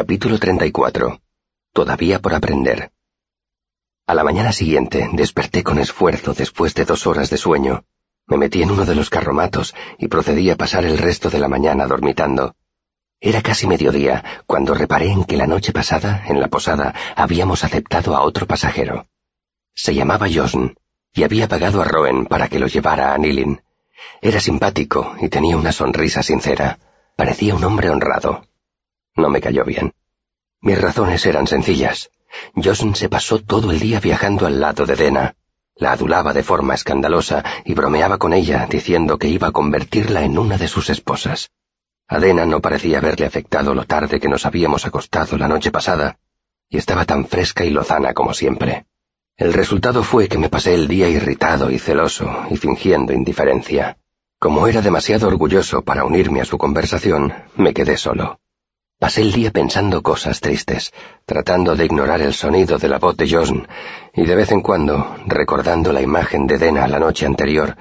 [0.00, 1.20] Capítulo 34.
[1.72, 2.92] Todavía por aprender.
[4.06, 7.84] A la mañana siguiente desperté con esfuerzo después de dos horas de sueño.
[8.28, 11.48] Me metí en uno de los carromatos y procedí a pasar el resto de la
[11.48, 12.54] mañana dormitando.
[13.20, 18.14] Era casi mediodía cuando reparé en que la noche pasada, en la posada, habíamos aceptado
[18.14, 19.08] a otro pasajero.
[19.74, 20.78] Se llamaba Josn
[21.12, 23.62] y había pagado a Roen para que lo llevara a Nilin.
[24.22, 26.78] Era simpático y tenía una sonrisa sincera.
[27.16, 28.44] Parecía un hombre honrado.
[29.18, 29.92] No me cayó bien.
[30.60, 32.10] Mis razones eran sencillas.
[32.54, 35.34] Josn se pasó todo el día viajando al lado de Dena.
[35.74, 40.38] La adulaba de forma escandalosa y bromeaba con ella, diciendo que iba a convertirla en
[40.38, 41.50] una de sus esposas.
[42.06, 46.18] A Dena no parecía haberle afectado lo tarde que nos habíamos acostado la noche pasada,
[46.68, 48.86] y estaba tan fresca y lozana como siempre.
[49.36, 53.98] El resultado fue que me pasé el día irritado y celoso y fingiendo indiferencia.
[54.38, 58.38] Como era demasiado orgulloso para unirme a su conversación, me quedé solo.
[58.98, 60.92] Pasé el día pensando cosas tristes,
[61.24, 63.68] tratando de ignorar el sonido de la voz de Josn
[64.12, 67.76] y de vez en cuando recordando la imagen de Dena la noche anterior,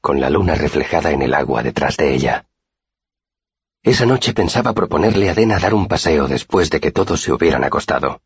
[0.00, 2.46] con la luna reflejada en el agua detrás de ella.
[3.82, 7.64] Esa noche pensaba proponerle a Dena dar un paseo después de que todos se hubieran
[7.64, 8.20] acostado.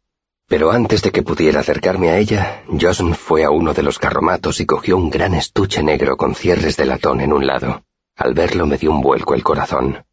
[0.47, 4.61] Pero antes de que pudiera acercarme a ella, Josn fue a uno de los carromatos
[4.61, 7.85] y cogió un gran estuche negro con cierres de latón en un lado.
[8.17, 10.04] Al verlo me dio un vuelco el corazón.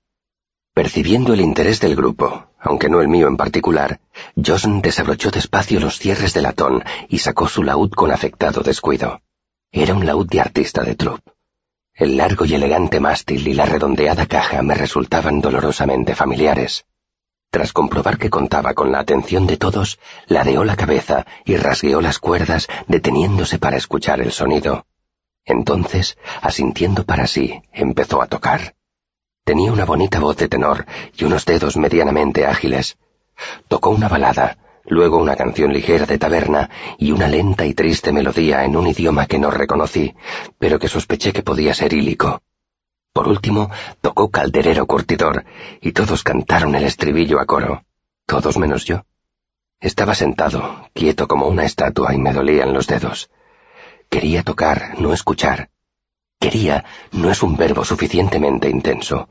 [0.82, 4.00] Percibiendo el interés del grupo, aunque no el mío en particular,
[4.36, 9.22] Josn desabrochó despacio los cierres de latón y sacó su laúd con afectado descuido.
[9.72, 11.22] Era un laúd de artista de trup.
[11.94, 16.84] El largo y elegante mástil y la redondeada caja me resultaban dolorosamente familiares.
[17.52, 22.18] Tras comprobar que contaba con la atención de todos, ladeó la cabeza y rasgueó las
[22.18, 24.88] cuerdas deteniéndose para escuchar el sonido.
[25.46, 28.74] Entonces, asintiendo para sí, empezó a tocar.
[29.52, 32.97] Tenía una bonita voz de tenor y unos dedos medianamente ágiles.
[33.67, 38.63] Tocó una balada, luego una canción ligera de taberna y una lenta y triste melodía
[38.63, 40.16] en un idioma que no reconocí,
[40.57, 42.41] pero que sospeché que podía ser ílico.
[43.11, 43.69] Por último,
[44.00, 45.44] tocó Calderero Curtidor
[45.81, 47.84] y todos cantaron el estribillo a coro,
[48.25, 49.03] todos menos yo.
[49.81, 53.29] Estaba sentado, quieto como una estatua y me dolían los dedos.
[54.09, 55.72] Quería tocar, no escuchar.
[56.40, 59.28] Quería no es un verbo suficientemente intenso.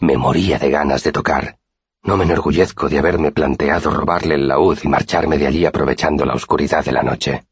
[0.00, 1.58] Me moría de ganas de tocar.
[2.02, 6.34] No me enorgullezco de haberme planteado robarle el laúd y marcharme de allí aprovechando la
[6.34, 7.44] oscuridad de la noche.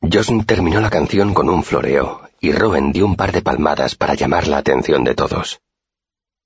[0.00, 4.14] Josn terminó la canción con un floreo, y Rowan dio un par de palmadas para
[4.14, 5.60] llamar la atención de todos.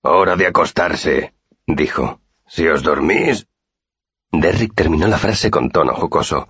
[0.02, 1.34] Hora de acostarse,
[1.66, 2.20] dijo.
[2.46, 3.46] Si os dormís.
[4.32, 6.48] Derrick terminó la frase con tono jocoso.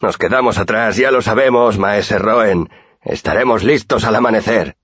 [0.00, 2.70] Nos quedamos atrás, ya lo sabemos, maese Rowan.
[3.02, 4.76] Estaremos listos al amanecer.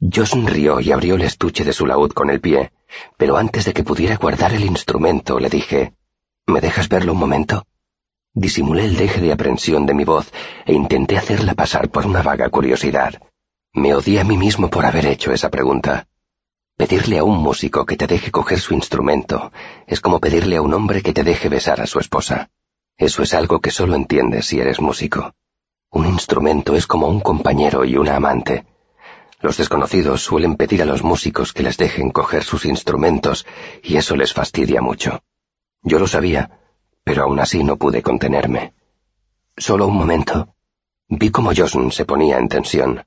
[0.00, 2.70] Yo sonrió y abrió el estuche de su laúd con el pie,
[3.16, 5.92] pero antes de que pudiera guardar el instrumento le dije,
[6.46, 7.66] ¿Me dejas verlo un momento?
[8.32, 10.32] Disimulé el deje de aprensión de mi voz
[10.66, 13.20] e intenté hacerla pasar por una vaga curiosidad.
[13.74, 16.06] Me odié a mí mismo por haber hecho esa pregunta.
[16.76, 19.50] Pedirle a un músico que te deje coger su instrumento
[19.88, 22.50] es como pedirle a un hombre que te deje besar a su esposa.
[22.96, 25.34] Eso es algo que solo entiendes si eres músico.
[25.90, 28.64] Un instrumento es como un compañero y una amante
[29.40, 33.46] los desconocidos suelen pedir a los músicos que les dejen coger sus instrumentos
[33.82, 35.22] y eso les fastidia mucho.
[35.82, 36.50] Yo lo sabía,
[37.04, 38.74] pero aún así no pude contenerme.
[39.56, 40.54] Solo un momento.
[41.08, 43.06] Vi cómo Josn se ponía en tensión.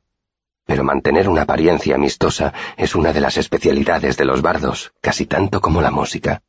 [0.66, 5.60] Pero mantener una apariencia amistosa es una de las especialidades de los bardos, casi tanto
[5.60, 6.44] como la música.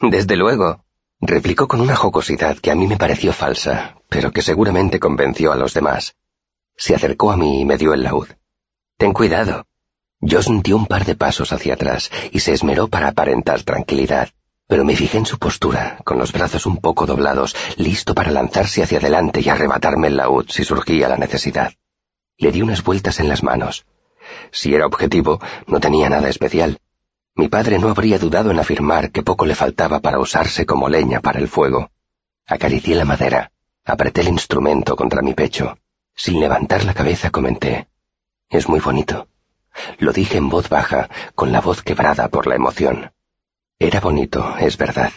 [0.00, 0.84] Desde luego,
[1.20, 5.56] replicó con una jocosidad que a mí me pareció falsa, pero que seguramente convenció a
[5.56, 6.14] los demás.
[6.76, 8.28] Se acercó a mí y me dio el laúd.
[8.96, 9.66] Ten cuidado.
[10.20, 14.30] Josn dio un par de pasos hacia atrás y se esmeró para aparentar tranquilidad,
[14.68, 18.82] pero me fijé en su postura, con los brazos un poco doblados, listo para lanzarse
[18.82, 21.72] hacia adelante y arrebatarme el laúd si surgía la necesidad.
[22.38, 23.84] Le di unas vueltas en las manos.
[24.52, 26.78] Si era objetivo, no tenía nada especial.
[27.34, 31.20] Mi padre no habría dudado en afirmar que poco le faltaba para usarse como leña
[31.20, 31.90] para el fuego.
[32.46, 33.50] Acaricié la madera,
[33.84, 35.76] apreté el instrumento contra mi pecho.
[36.14, 37.88] Sin levantar la cabeza comenté.
[38.54, 39.26] Es muy bonito.
[39.98, 43.10] Lo dije en voz baja, con la voz quebrada por la emoción.
[43.80, 45.10] Era bonito, es verdad.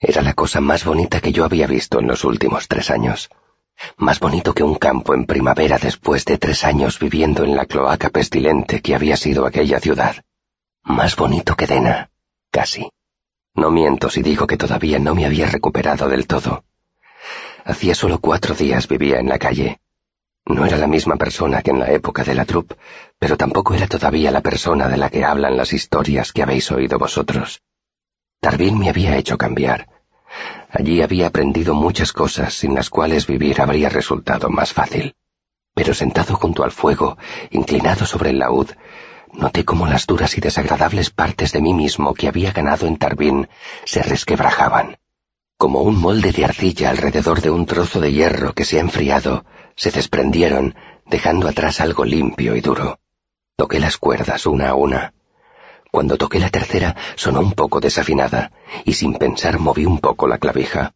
[0.00, 3.30] Era la cosa más bonita que yo había visto en los últimos tres años.
[3.96, 8.08] Más bonito que un campo en primavera después de tres años viviendo en la cloaca
[8.10, 10.24] pestilente que había sido aquella ciudad.
[10.82, 12.10] Más bonito que Dena,
[12.50, 12.90] casi.
[13.54, 16.64] No miento si digo que todavía no me había recuperado del todo.
[17.64, 19.78] Hacía solo cuatro días vivía en la calle,
[20.46, 22.76] no era la misma persona que en la época de la troupe,
[23.18, 26.98] pero tampoco era todavía la persona de la que hablan las historias que habéis oído
[26.98, 27.62] vosotros.
[28.42, 29.88] Darville me había hecho cambiar.
[30.70, 35.14] Allí había aprendido muchas cosas sin las cuales vivir habría resultado más fácil.
[35.74, 37.16] Pero sentado junto al fuego,
[37.50, 38.70] inclinado sobre el laúd,
[39.32, 43.48] noté cómo las duras y desagradables partes de mí mismo que había ganado en Tarbín
[43.84, 44.98] se resquebrajaban.
[45.56, 49.44] Como un molde de arcilla alrededor de un trozo de hierro que se ha enfriado,
[49.76, 50.74] se desprendieron,
[51.06, 52.98] dejando atrás algo limpio y duro.
[53.56, 55.14] Toqué las cuerdas una a una.
[55.90, 58.52] Cuando toqué la tercera sonó un poco desafinada,
[58.84, 60.94] y sin pensar moví un poco la clavija.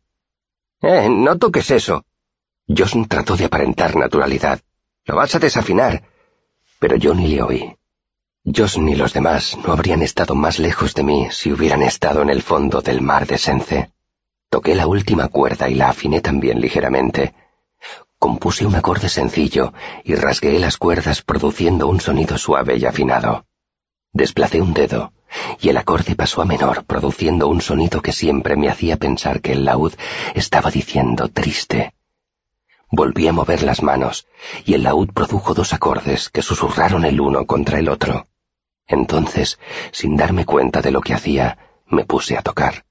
[0.83, 2.05] Eh, no toques eso.
[2.69, 4.61] Josh trató de aparentar naturalidad.
[5.05, 6.03] Lo vas a desafinar.
[6.79, 7.77] Pero yo ni le oí.
[8.45, 12.31] Josh ni los demás no habrían estado más lejos de mí si hubieran estado en
[12.31, 13.91] el fondo del mar de Sence.
[14.49, 17.35] Toqué la última cuerda y la afiné también ligeramente.
[18.19, 19.73] Compuse un acorde sencillo
[20.03, 23.47] y rasgué las cuerdas produciendo un sonido suave y afinado.
[24.13, 25.13] Desplacé un dedo,
[25.61, 29.53] y el acorde pasó a menor, produciendo un sonido que siempre me hacía pensar que
[29.53, 29.95] el laúd
[30.35, 31.95] estaba diciendo triste.
[32.91, 34.27] Volví a mover las manos,
[34.65, 38.27] y el laúd produjo dos acordes que susurraron el uno contra el otro.
[38.87, 39.61] Entonces,
[39.93, 42.85] sin darme cuenta de lo que hacía, me puse a tocar.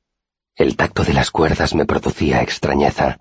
[0.55, 3.19] El tacto de las cuerdas me producía extrañeza.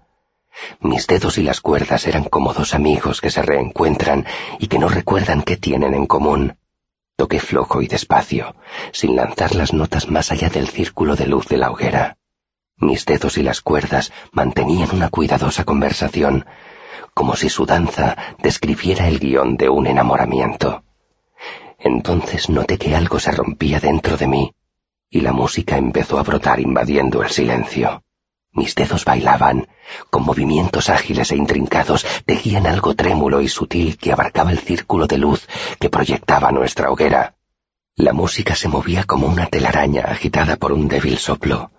[0.80, 4.26] Mis dedos y las cuerdas eran como dos amigos que se reencuentran
[4.58, 6.56] y que no recuerdan qué tienen en común.
[7.16, 8.56] Toqué flojo y despacio,
[8.92, 12.18] sin lanzar las notas más allá del círculo de luz de la hoguera.
[12.76, 16.44] Mis dedos y las cuerdas mantenían una cuidadosa conversación,
[17.14, 20.84] como si su danza describiera el guion de un enamoramiento.
[21.78, 24.54] Entonces noté que algo se rompía dentro de mí,
[25.08, 28.02] y la música empezó a brotar invadiendo el silencio.
[28.56, 29.68] Mis dedos bailaban,
[30.08, 35.18] con movimientos ágiles e intrincados, tejían algo trémulo y sutil que abarcaba el círculo de
[35.18, 35.46] luz
[35.78, 37.34] que proyectaba nuestra hoguera.
[37.96, 41.70] La música se movía como una telaraña agitada por un débil soplo.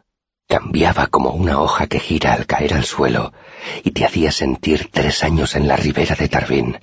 [0.48, 3.34] Cambiaba como una hoja que gira al caer al suelo
[3.84, 6.80] y te hacía sentir tres años en la ribera de Tarbín,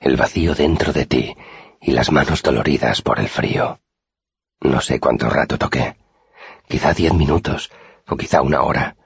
[0.00, 1.36] el vacío dentro de ti
[1.80, 3.78] y las manos doloridas por el frío.
[4.60, 5.96] No sé cuánto rato toqué.
[6.66, 7.70] Quizá diez minutos
[8.08, 8.97] o quizá una hora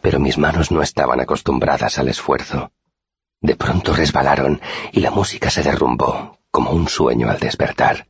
[0.00, 2.72] pero mis manos no estaban acostumbradas al esfuerzo.
[3.40, 4.60] De pronto resbalaron
[4.92, 8.08] y la música se derrumbó, como un sueño al despertar.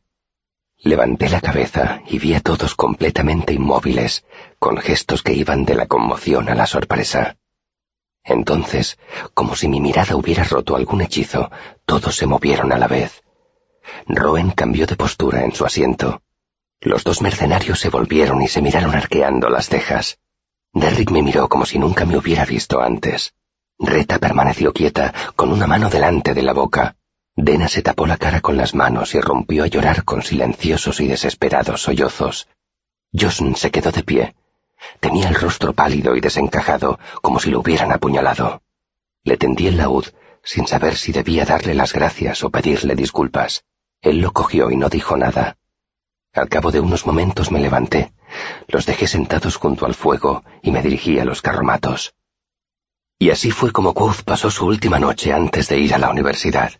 [0.77, 4.25] Levanté la cabeza y vi a todos completamente inmóviles,
[4.59, 7.37] con gestos que iban de la conmoción a la sorpresa.
[8.23, 8.97] Entonces,
[9.33, 11.51] como si mi mirada hubiera roto algún hechizo,
[11.85, 13.23] todos se movieron a la vez.
[14.07, 16.21] Roen cambió de postura en su asiento.
[16.81, 20.19] Los dos mercenarios se volvieron y se miraron arqueando las cejas.
[20.75, 23.33] Derrick me miró como si nunca me hubiera visto antes.
[23.79, 26.97] Reta permaneció quieta, con una mano delante de la boca.
[27.33, 31.07] Dena se tapó la cara con las manos y rompió a llorar con silenciosos y
[31.07, 32.49] desesperados sollozos.
[33.13, 34.35] Josn se quedó de pie.
[34.99, 38.61] Tenía el rostro pálido y desencajado, como si lo hubieran apuñalado.
[39.23, 40.05] Le tendí el laúd,
[40.43, 43.63] sin saber si debía darle las gracias o pedirle disculpas.
[44.01, 45.57] Él lo cogió y no dijo nada.
[46.33, 48.11] Al cabo de unos momentos me levanté.
[48.67, 52.15] Los dejé sentados junto al fuego y me dirigí a los carromatos.
[53.17, 56.73] Y así fue como Quoth pasó su última noche antes de ir a la universidad,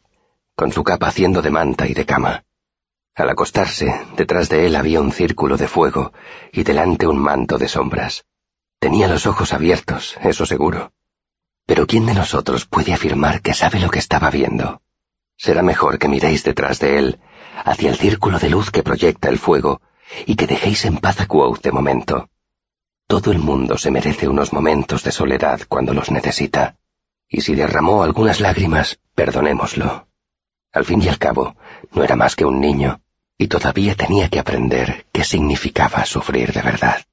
[0.55, 2.43] con su capa haciendo de manta y de cama.
[3.15, 6.11] Al acostarse, detrás de él había un círculo de fuego
[6.51, 8.25] y delante un manto de sombras.
[8.79, 10.91] Tenía los ojos abiertos, eso seguro.
[11.65, 14.81] Pero ¿quién de nosotros puede afirmar que sabe lo que estaba viendo?
[15.37, 17.19] Será mejor que miréis detrás de él,
[17.63, 19.81] hacia el círculo de luz que proyecta el fuego,
[20.25, 22.29] y que dejéis en paz a Quoth de momento.
[23.07, 26.77] Todo el mundo se merece unos momentos de soledad cuando los necesita,
[27.29, 30.07] y si derramó algunas lágrimas, perdonémoslo.
[30.71, 31.55] Al fin y al cabo,
[31.91, 33.01] no era más que un niño,
[33.37, 37.05] y todavía tenía que aprender qué significaba sufrir de verdad.